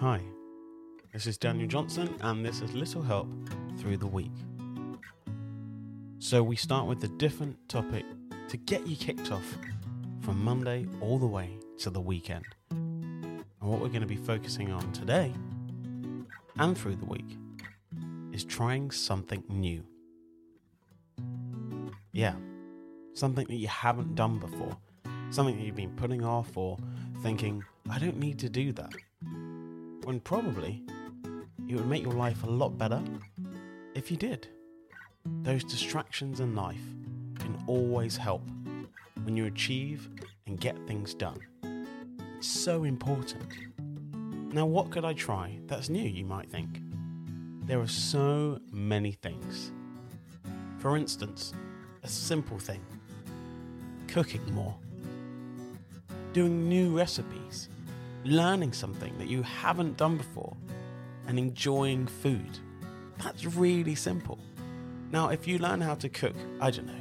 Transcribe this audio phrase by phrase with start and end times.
[0.00, 0.20] Hi,
[1.12, 3.26] this is Daniel Johnson, and this is Little Help
[3.80, 4.30] Through the Week.
[6.20, 8.04] So, we start with a different topic
[8.46, 9.58] to get you kicked off
[10.20, 12.44] from Monday all the way to the weekend.
[12.70, 15.32] And what we're going to be focusing on today
[16.58, 17.36] and through the week
[18.32, 19.82] is trying something new.
[22.12, 22.36] Yeah,
[23.14, 24.76] something that you haven't done before,
[25.30, 26.78] something that you've been putting off or
[27.20, 28.92] thinking, I don't need to do that.
[30.08, 30.82] When probably
[31.68, 33.02] it would make your life a lot better
[33.94, 34.48] if you did.
[35.42, 36.80] Those distractions in life
[37.38, 38.40] can always help
[39.22, 40.08] when you achieve
[40.46, 41.38] and get things done.
[42.38, 43.52] It's so important.
[44.54, 46.80] Now, what could I try that's new, you might think?
[47.66, 49.72] There are so many things.
[50.78, 51.52] For instance,
[52.02, 52.80] a simple thing
[54.06, 54.74] cooking more,
[56.32, 57.68] doing new recipes,
[58.24, 60.56] learning something that you haven't done before,
[61.26, 62.58] and enjoying food.
[63.18, 64.38] That's really simple.
[65.10, 66.92] Now, if you learn how to cook, I don't know,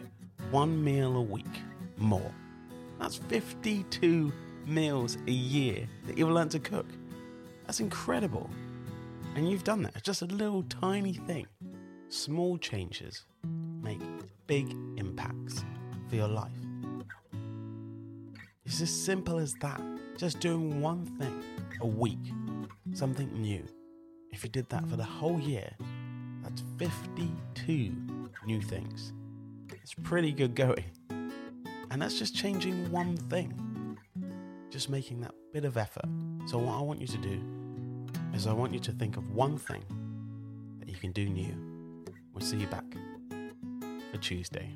[0.51, 1.45] one meal a week
[1.97, 2.33] more,
[2.99, 4.31] that's 52
[4.65, 6.87] meals a year that you've learned to cook.
[7.65, 8.49] That's incredible.
[9.35, 9.93] And you've done that.
[9.95, 11.47] It's just a little tiny thing.
[12.09, 13.25] Small changes
[13.81, 14.01] make
[14.47, 15.63] big impacts
[16.09, 16.66] for your life.
[18.67, 19.81] It's as simple as that.
[20.17, 21.41] Just doing one thing
[21.79, 22.19] a week,
[22.93, 23.63] something new.
[24.33, 25.71] If you did that for the whole year,
[26.43, 27.95] that's 52
[28.45, 29.13] new things.
[29.71, 30.83] It's pretty good going.
[31.89, 33.97] And that's just changing one thing,
[34.69, 36.09] just making that bit of effort.
[36.47, 37.41] So, what I want you to do
[38.33, 39.85] is I want you to think of one thing
[40.79, 41.55] that you can do new.
[42.33, 42.83] We'll see you back
[44.11, 44.73] for Tuesday.